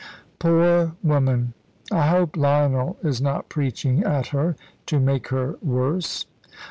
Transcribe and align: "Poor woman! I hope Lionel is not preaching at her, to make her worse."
"Poor 0.39 0.93
woman! 1.03 1.53
I 1.91 2.07
hope 2.07 2.35
Lionel 2.35 2.97
is 3.03 3.21
not 3.21 3.49
preaching 3.49 4.03
at 4.03 4.29
her, 4.29 4.55
to 4.87 4.99
make 4.99 5.27
her 5.27 5.57
worse." 5.61 6.25